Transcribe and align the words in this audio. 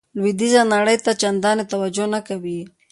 لویدیځې 0.17 0.61
نړۍ 0.73 0.97
ته 1.05 1.11
چندانې 1.21 1.63
توجه 1.71 2.05
نه 2.13 2.19
کوي. 2.27 2.59